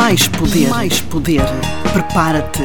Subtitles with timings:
[0.00, 0.68] Mais poder.
[0.70, 1.42] Mais poder.
[1.92, 2.62] Prepara-te.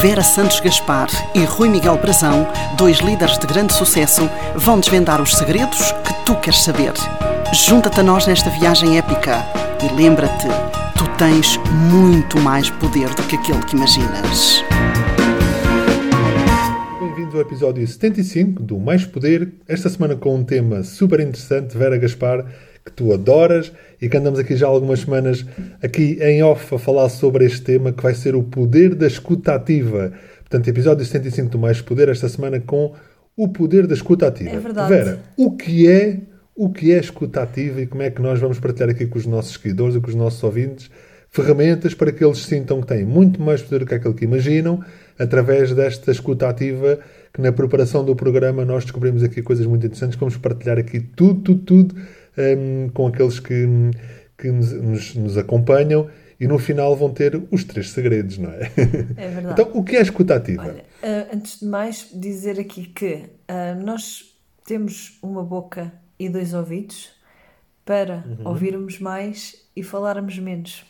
[0.00, 2.46] Vera Santos Gaspar e Rui Miguel Brazão,
[2.78, 6.92] dois líderes de grande sucesso, vão desvendar os segredos que tu queres saber.
[7.52, 9.44] Junta-te a nós nesta viagem épica
[9.82, 10.46] e lembra-te,
[10.96, 11.58] tu tens
[11.90, 14.62] muito mais poder do que aquele que imaginas.
[17.00, 21.98] Bem-vindos ao episódio 75 do Mais Poder, esta semana com um tema super interessante, Vera
[21.98, 22.46] Gaspar,
[22.84, 25.44] que tu adoras e que andamos aqui já há algumas semanas
[25.82, 29.54] aqui em off a falar sobre este tema que vai ser o poder da escuta
[29.54, 30.12] ativa.
[30.40, 32.94] Portanto, episódio 75 do Mais Poder, esta semana com
[33.36, 34.50] o poder da escuta ativa.
[34.50, 34.88] É verdade.
[34.88, 36.18] Vera, o que é
[36.54, 39.24] o que é escuta ativa e como é que nós vamos partilhar aqui com os
[39.24, 40.90] nossos seguidores e com os nossos ouvintes
[41.30, 44.84] ferramentas para que eles sintam que têm muito mais poder do que aquilo que imaginam
[45.18, 46.98] através desta escuta ativa
[47.32, 50.18] que na preparação do programa nós descobrimos aqui coisas muito interessantes.
[50.18, 51.94] Vamos partilhar aqui tudo, tudo, tudo
[52.40, 53.66] um, com aqueles que,
[54.36, 56.08] que nos, nos, nos, acompanham
[56.38, 58.70] e no final vão ter os três segredos, não é?
[59.16, 59.46] É verdade.
[59.52, 60.62] Então, o que é a escuta ativa?
[60.62, 66.54] Olha, uh, antes de mais, dizer aqui que uh, nós temos uma boca e dois
[66.54, 67.10] ouvidos
[67.84, 68.48] para uhum.
[68.48, 70.84] ouvirmos mais e falarmos menos.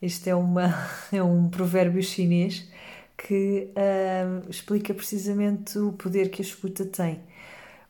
[0.00, 0.72] Este é, uma,
[1.12, 2.68] é um provérbio chinês
[3.16, 7.20] que uh, explica precisamente o poder que a escuta tem.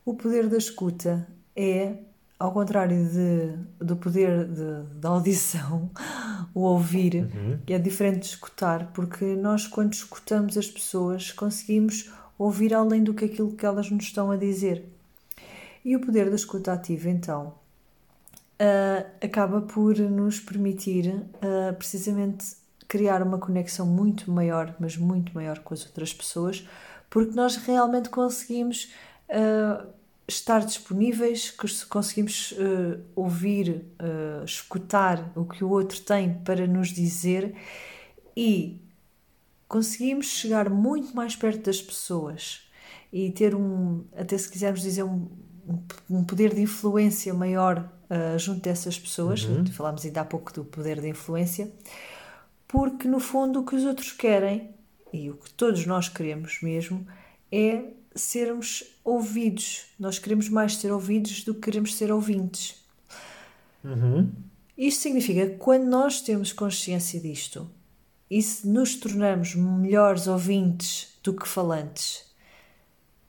[0.05, 1.93] O poder da escuta é,
[2.41, 4.47] ao contrário de, do poder
[4.95, 5.91] da audição,
[6.55, 7.59] o ouvir, Uhum.
[7.67, 13.27] é diferente de escutar, porque nós, quando escutamos as pessoas, conseguimos ouvir além do que
[13.27, 14.83] aquilo que elas nos estão a dizer.
[15.85, 17.53] E o poder da escuta ativa, então,
[18.59, 22.57] uh, acaba por nos permitir uh, precisamente
[22.89, 26.67] criar uma conexão muito maior, mas muito maior com as outras pessoas,
[27.11, 28.91] porque nós realmente conseguimos
[29.29, 29.87] uh,
[30.33, 31.55] estar disponíveis,
[31.89, 37.55] conseguimos uh, ouvir, uh, escutar o que o outro tem para nos dizer
[38.37, 38.81] e
[39.69, 42.69] conseguimos chegar muito mais perto das pessoas
[43.13, 45.29] e ter um, até se quisermos dizer, um,
[46.09, 47.89] um poder de influência maior
[48.39, 49.45] junto dessas pessoas.
[49.45, 49.65] Uhum.
[49.67, 51.71] Falámos ainda há pouco do poder de influência
[52.71, 54.71] porque no fundo o que os outros querem
[55.13, 57.05] e o que todos nós queremos mesmo
[57.51, 57.83] é
[58.15, 59.87] sermos ouvidos.
[59.99, 62.77] Nós queremos mais ser ouvidos do que queremos ser ouvintes.
[63.85, 64.31] Uhum.
[64.77, 67.71] Isto significa que quando nós temos consciência disto
[68.31, 72.25] e se nos tornamos melhores ouvintes do que falantes,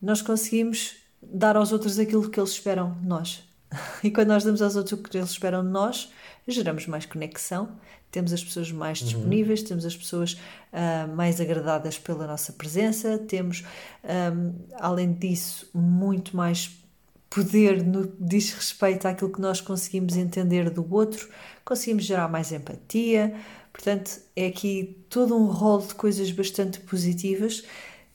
[0.02, 3.44] nós conseguimos dar aos outros aquilo que eles esperam de nós.
[4.04, 6.12] E quando nós damos aos outros o que eles esperam de nós,
[6.48, 7.78] geramos mais conexão,
[8.12, 9.68] temos as pessoas mais disponíveis, uhum.
[9.68, 13.64] temos as pessoas uh, mais agradadas pela nossa presença, temos,
[14.04, 16.78] um, além disso, muito mais
[17.30, 21.30] poder no diz respeito àquilo que nós conseguimos entender do outro,
[21.64, 23.34] conseguimos gerar mais empatia.
[23.72, 27.64] Portanto, é aqui todo um rol de coisas bastante positivas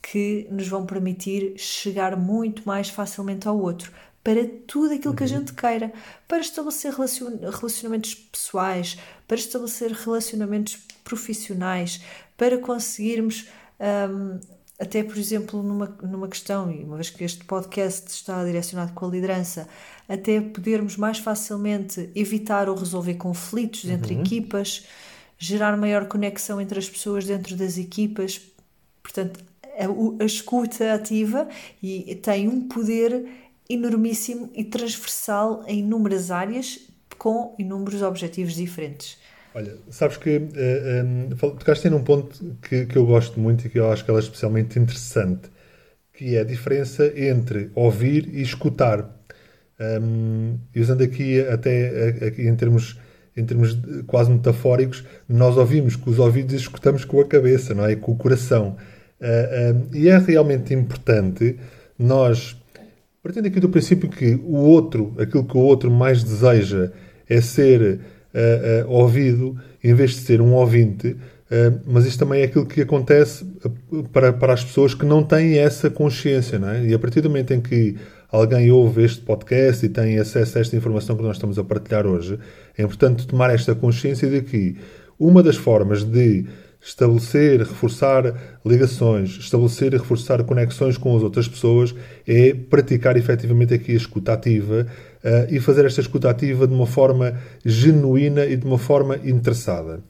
[0.03, 3.91] que nos vão permitir chegar muito mais facilmente ao outro
[4.26, 5.92] para tudo aquilo que a gente queira,
[6.26, 8.98] para estabelecer relacionamentos pessoais,
[9.28, 12.03] para estabelecer relacionamentos profissionais,
[12.37, 13.47] para conseguirmos,
[14.10, 14.41] um,
[14.81, 19.06] até por exemplo, numa, numa questão, e uma vez que este podcast está direcionado com
[19.06, 19.69] a liderança,
[20.09, 23.93] até podermos mais facilmente evitar ou resolver conflitos uhum.
[23.93, 24.88] entre equipas,
[25.38, 28.41] gerar maior conexão entre as pessoas dentro das equipas.
[29.04, 31.48] Portanto, a, a escuta ativa
[31.81, 36.81] e tem um poder enormíssimo e transversal em inúmeras áreas
[37.19, 39.19] com inúmeros objetivos diferentes.
[39.54, 40.43] Olha, sabes que uh,
[41.04, 44.21] um, tocaste num ponto que, que eu gosto muito e que eu acho que ela
[44.21, 45.49] é especialmente interessante,
[46.12, 49.15] que é a diferença entre ouvir e escutar.
[49.81, 52.99] Um, e usando aqui até aqui em termos
[53.37, 57.84] em termos quase metafóricos, nós ouvimos com os ouvidos e escutamos com a cabeça, não
[57.84, 57.94] é?
[57.94, 58.76] Com o coração.
[59.21, 61.59] Uh, um, e é realmente importante
[61.99, 62.56] nós
[63.26, 66.92] Partindo aqui do princípio que o outro, aquilo que o outro mais deseja
[67.28, 72.43] é ser uh, uh, ouvido em vez de ser um ouvinte, uh, mas isto também
[72.43, 73.44] é aquilo que acontece
[74.12, 76.87] para, para as pessoas que não têm essa consciência, não é?
[76.87, 77.96] E a partir do momento em que
[78.31, 82.06] alguém ouve este podcast e tem acesso a esta informação que nós estamos a partilhar
[82.06, 82.38] hoje,
[82.78, 84.76] é importante tomar esta consciência de que
[85.19, 86.44] uma das formas de
[86.87, 88.33] estabelecer, reforçar
[88.65, 91.93] ligações, estabelecer e reforçar conexões com as outras pessoas
[92.25, 94.87] é praticar efetivamente aqui a escuta ativa
[95.25, 97.35] uh, e fazer esta escuta ativa de uma forma
[97.65, 100.00] genuína e de uma forma interessada.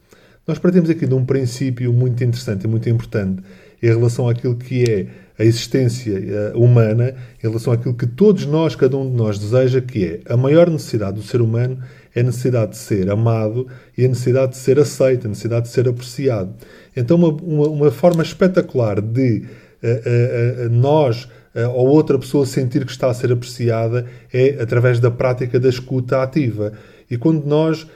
[0.47, 3.41] Nós partimos aqui de um princípio muito interessante e muito importante
[3.81, 5.07] em relação àquilo que é
[5.39, 9.79] a existência uh, humana, em relação àquilo que todos nós, cada um de nós, deseja,
[9.81, 11.77] que é a maior necessidade do ser humano
[12.15, 15.71] é a necessidade de ser amado e a necessidade de ser aceito, a necessidade de
[15.71, 16.51] ser apreciado.
[16.95, 19.43] Então, uma, uma, uma forma espetacular de
[19.83, 21.27] uh, uh, nós
[21.73, 26.21] ou outra pessoa sentir que está a ser apreciada é através da prática da escuta
[26.21, 26.73] ativa.
[27.09, 27.87] E quando nós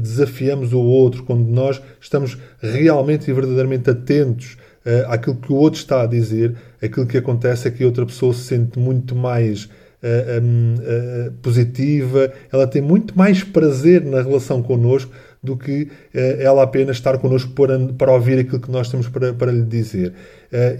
[0.00, 5.80] desafiamos o outro, quando nós estamos realmente e verdadeiramente atentos uh, àquilo que o outro
[5.80, 9.64] está a dizer, aquilo que acontece é que a outra pessoa se sente muito mais
[9.64, 15.88] uh, um, uh, positiva, ela tem muito mais prazer na relação connosco do que
[16.40, 20.14] ela apenas estar connosco para, para ouvir aquilo que nós temos para, para lhe dizer.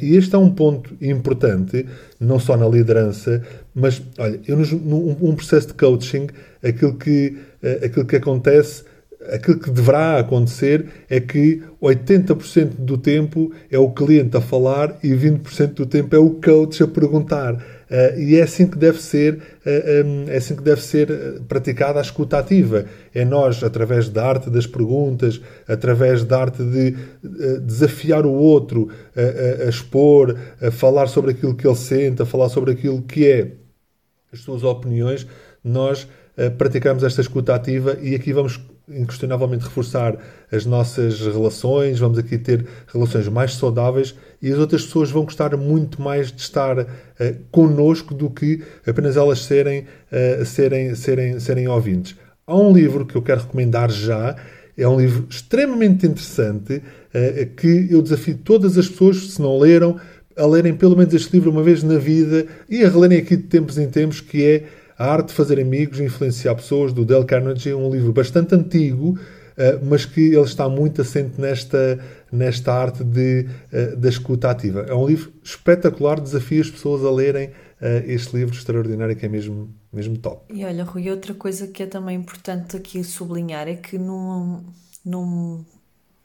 [0.01, 1.85] e este é um ponto importante,
[2.19, 3.43] não só na liderança,
[3.75, 6.29] mas, olha, eu, num, num processo de coaching,
[6.63, 7.37] aquilo que,
[7.85, 8.85] aquilo que acontece
[9.33, 15.09] aquilo que deverá acontecer é que 80% do tempo é o cliente a falar e
[15.09, 17.55] 20% do tempo é o coach a perguntar.
[17.55, 21.11] Uh, e é assim que deve ser, uh, eh, um, é assim que deve ser
[21.11, 22.87] eh, praticada a escuta ativa.
[23.15, 28.89] É nós, através da arte das perguntas, através da arte de uh, desafiar o outro,
[29.15, 33.53] a expor, a falar sobre aquilo que ele sente, a falar sobre aquilo que é
[34.33, 35.27] as suas opiniões,
[35.63, 36.09] nós
[36.59, 40.17] praticamos esta escuta ativa e aqui vamos inquestionavelmente reforçar
[40.53, 45.57] as nossas relações, vamos aqui ter relações mais saudáveis e as outras pessoas vão gostar
[45.57, 46.87] muito mais de estar uh,
[47.51, 52.15] connosco do que apenas elas serem, uh, serem, serem, serem ouvintes.
[52.47, 54.37] Há um livro que eu quero recomendar já,
[54.77, 59.99] é um livro extremamente interessante uh, que eu desafio todas as pessoas, se não leram,
[60.37, 63.45] a lerem pelo menos este livro uma vez na vida e a relerem aqui de
[63.45, 64.65] tempos em tempos, que é
[64.99, 69.19] a Arte de Fazer Amigos e Influenciar Pessoas, do Dale Carnegie, um livro bastante antigo,
[69.57, 71.99] eh, mas que ele está muito assente nesta,
[72.31, 74.83] nesta arte de, eh, da escuta ativa.
[74.89, 77.51] É um livro espetacular, desafia as pessoas a lerem
[77.81, 80.53] eh, este livro extraordinário que é mesmo, mesmo top.
[80.53, 84.65] E olha, Rui, outra coisa que é também importante aqui sublinhar é que num,
[85.05, 85.65] num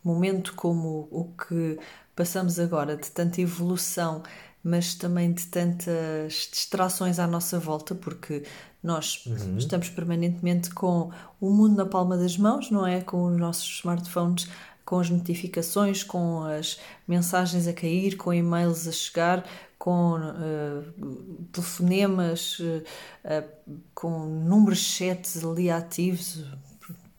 [0.04, 1.78] momento como o que
[2.16, 4.24] passamos agora, de tanta evolução
[4.64, 8.44] mas também de tantas distrações à nossa volta, porque
[8.84, 9.58] nós uhum.
[9.58, 13.02] estamos permanentemente com o mundo na palma das mãos, não é?
[13.02, 14.48] Com os nossos smartphones,
[14.86, 19.46] com as notificações, com as mensagens a cair, com e-mails a chegar,
[19.78, 22.84] com uh, telefonemas, uh,
[23.24, 26.44] uh, com números de chats ali ativos,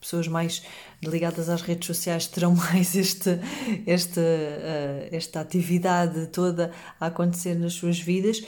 [0.00, 0.62] pessoas mais
[1.02, 3.38] ligadas às redes sociais terão mais este,
[3.86, 8.42] este, uh, esta atividade toda a acontecer nas suas vidas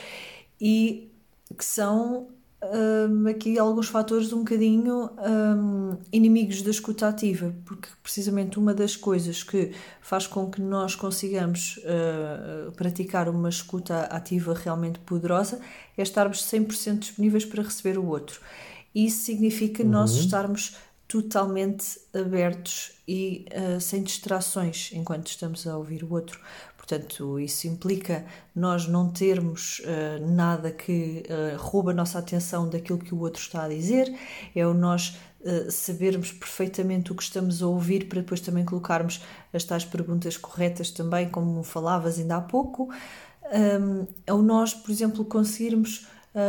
[0.60, 1.10] e
[1.56, 2.28] que são
[2.62, 8.94] um, aqui alguns fatores um bocadinho um, inimigos da escuta ativa, porque precisamente uma das
[8.94, 15.60] coisas que faz com que nós consigamos uh, praticar uma escuta ativa realmente poderosa
[15.96, 18.40] é estarmos 100% disponíveis para receber o outro.
[18.94, 19.88] Isso significa uhum.
[19.88, 20.76] nós estarmos
[21.12, 26.40] totalmente abertos e uh, sem distrações enquanto estamos a ouvir o outro.
[26.74, 28.24] Portanto, isso implica
[28.56, 33.42] nós não termos uh, nada que uh, rouba a nossa atenção daquilo que o outro
[33.42, 34.10] está a dizer,
[34.56, 35.18] é o nós
[35.70, 40.92] sabermos perfeitamente o que estamos a ouvir para depois também colocarmos as tais perguntas corretas
[40.92, 42.88] também, como falavas ainda há pouco.
[43.52, 46.06] Um, é o nós, por exemplo, conseguirmos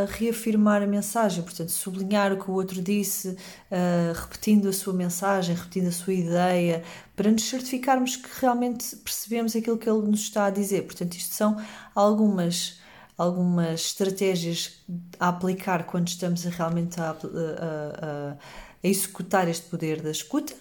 [0.07, 5.55] reafirmar a mensagem, portanto, sublinhar o que o outro disse, uh, repetindo a sua mensagem,
[5.55, 6.83] repetindo a sua ideia,
[7.15, 10.83] para nos certificarmos que realmente percebemos aquilo que ele nos está a dizer.
[10.83, 11.57] Portanto, isto são
[11.93, 12.81] algumas
[13.15, 14.83] algumas estratégias
[15.19, 18.37] a aplicar quando estamos realmente a, a, a, a,
[18.83, 20.53] executar este poder da escuta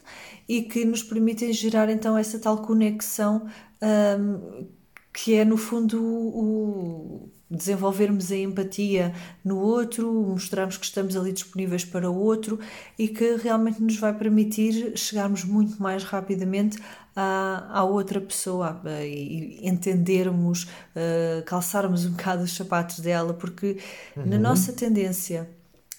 [0.46, 3.48] e que nos permitem gerar então essa tal conexão
[3.80, 4.66] um,
[5.12, 11.84] que é no fundo o, desenvolvermos a empatia no outro, mostrarmos que estamos ali disponíveis
[11.84, 12.58] para o outro
[12.98, 16.78] e que realmente nos vai permitir chegarmos muito mais rapidamente
[17.14, 23.78] à, à outra pessoa e entendermos, uh, calçarmos um bocado os sapatos dela, porque
[24.16, 24.26] uhum.
[24.26, 25.48] na nossa tendência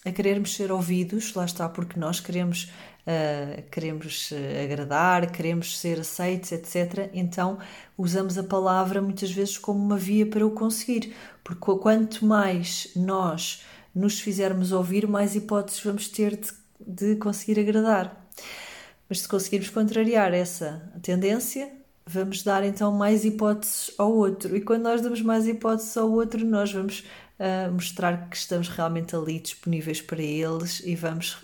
[0.05, 2.69] a querermos ser ouvidos, lá está, porque nós queremos
[3.07, 7.09] uh, queremos eh, agradar, queremos ser aceitos, etc.
[7.13, 7.57] Então
[7.97, 13.63] usamos a palavra muitas vezes como uma via para o conseguir, porque quanto mais nós
[13.93, 18.27] nos fizermos ouvir, mais hipóteses vamos ter de, de conseguir agradar.
[19.07, 21.71] Mas se conseguirmos contrariar essa tendência,
[22.05, 24.55] vamos dar então mais hipóteses ao outro.
[24.55, 27.03] E quando nós damos mais hipóteses ao outro, nós vamos
[27.39, 31.37] uh, mostrar que estamos realmente ali disponíveis para eles e vamos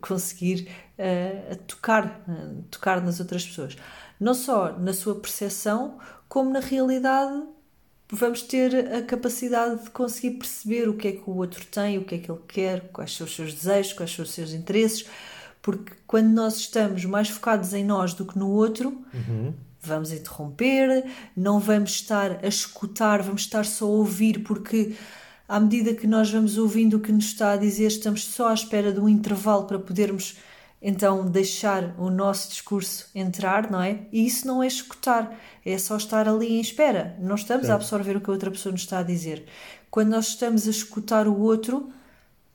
[0.00, 3.76] conseguir uh, tocar, uh, tocar nas outras pessoas.
[4.20, 7.42] Não só na sua percepção, como na realidade
[8.10, 12.04] vamos ter a capacidade de conseguir perceber o que é que o outro tem, o
[12.04, 15.06] que é que ele quer, quais são os seus desejos, quais são os seus interesses,
[15.62, 19.54] Porque quando nós estamos mais focados em nós do que no outro, Uhum.
[19.80, 21.04] vamos interromper,
[21.34, 24.94] não vamos estar a escutar, vamos estar só a ouvir, porque
[25.54, 28.54] à medida que nós vamos ouvindo o que nos está a dizer, estamos só à
[28.54, 30.36] espera de um intervalo para podermos
[30.82, 34.00] então deixar o nosso discurso entrar, não é?
[34.10, 35.32] E isso não é escutar,
[35.64, 37.16] é só estar ali em espera.
[37.20, 39.46] Não estamos a absorver o que a outra pessoa nos está a dizer.
[39.92, 41.88] Quando nós estamos a escutar o outro,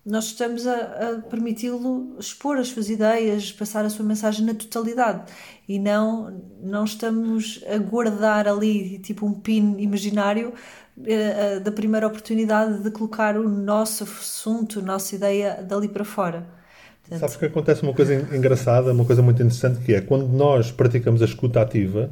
[0.05, 0.75] nós estamos a,
[1.17, 5.31] a permiti-lo expor as suas ideias, passar a sua mensagem na totalidade
[5.67, 10.53] e não, não estamos a guardar ali tipo um pin imaginário
[11.05, 16.05] eh, eh, da primeira oportunidade de colocar o nosso assunto, a nossa ideia dali para
[16.05, 16.45] fora.
[17.01, 20.27] Portanto, Sabes que acontece uma coisa en- engraçada, uma coisa muito interessante, que é quando
[20.27, 22.11] nós praticamos a escuta ativa,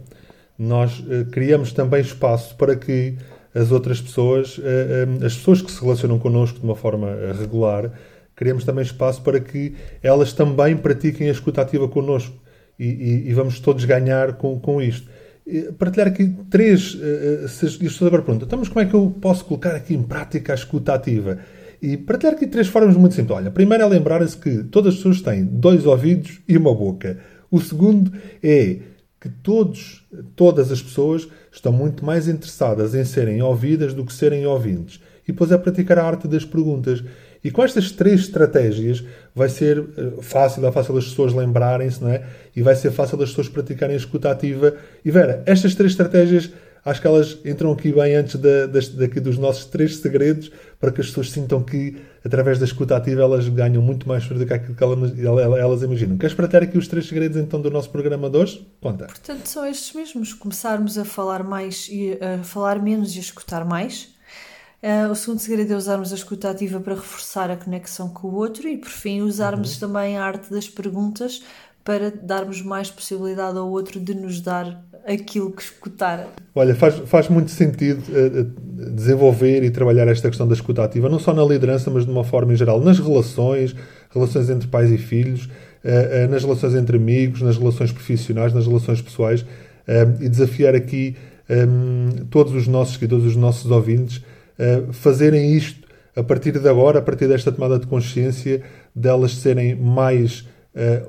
[0.58, 3.18] nós eh, criamos também espaço para que
[3.60, 7.34] as outras pessoas, eh, eh, as pessoas que se relacionam connosco de uma forma eh,
[7.40, 7.92] regular,
[8.36, 9.74] criamos também espaço para que
[10.04, 12.36] elas também pratiquem a escuta ativa connosco
[12.80, 15.08] e, e- e vamos todos ganhar com, com isto.
[15.80, 16.98] Partilhar aqui três.
[17.48, 20.04] se as pessoas agora perguntam, então, mas como é que eu posso colocar aqui em
[20.04, 21.40] prática a escuta ativa?
[21.82, 23.38] E partilhar aqui três formas muito simples.
[23.38, 27.18] Olha, a primeira é lembrarem-se que todas as pessoas têm dois ouvidos e uma boca.
[27.50, 28.12] O segundo
[28.44, 28.78] é
[29.22, 34.46] que todos, todas as pessoas estão muito mais interessadas em serem ouvidas do que serem
[34.46, 35.02] ouvintes.
[35.28, 37.04] E depois é praticar a arte das perguntas.
[37.44, 39.04] E com estas três estratégias
[39.36, 42.24] vai ser eh, fácil, é fácil as pessoas lembrarem-se, não é?
[42.56, 44.76] E vai ser fácil as pessoas praticarem a escuta ativa.
[45.04, 46.52] E Vera, estas três estratégias
[46.86, 51.02] acho que elas entram aqui bem antes da, daqui dos nossos três segredos para que
[51.02, 54.76] as pessoas sintam que através da escuta ativa elas ganham muito mais do que aquilo
[54.76, 56.18] que elas, elas imaginam.
[56.18, 58.68] Queres partilhar aqui os três segredos então do nosso programa de hoje?
[58.80, 59.08] Conta.
[59.08, 60.34] Portanto, são estes mesmos.
[60.34, 64.16] Começarmos a falar mais e a falar menos e a escutar mais.
[64.82, 68.36] Ah, o segundo segredo é usarmos a escuta ativa para reforçar a conexão com o
[68.36, 71.42] outro e, por fim, usarmos também a arte das perguntas
[71.88, 76.28] para darmos mais possibilidade ao outro de nos dar aquilo que escutar.
[76.54, 78.46] Olha, faz, faz muito sentido eh,
[78.92, 82.26] desenvolver e trabalhar esta questão da escuta ativa, não só na liderança, mas de uma
[82.26, 83.74] forma em geral, nas relações,
[84.14, 85.48] relações entre pais e filhos,
[85.82, 89.46] eh, eh, nas relações entre amigos, nas relações profissionais, nas relações pessoais,
[90.20, 91.16] e desafiar aqui
[91.48, 91.66] eh,
[92.30, 94.22] todos os nossos seguidores, os nossos ouvintes,
[94.92, 98.62] fazerem isto a partir de agora, a partir desta tomada de consciência,
[98.94, 100.46] delas serem mais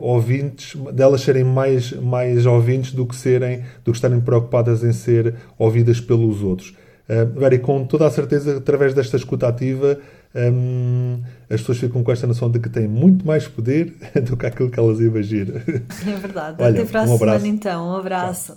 [0.01, 5.35] ouvintes, delas serem mais, mais ouvintes do que serem, do que estarem preocupadas em ser
[5.59, 6.75] ouvidas pelos outros.
[7.09, 9.99] Uh, Vera, e com toda a certeza, através desta escuta ativa,
[10.35, 13.95] hum, as pessoas ficam com esta noção de que têm muito mais poder
[14.25, 15.57] do que aquilo que elas imaginam.
[15.57, 16.57] É verdade.
[16.63, 17.89] Olha, Até para a um semana, então.
[17.89, 18.57] Um abraço.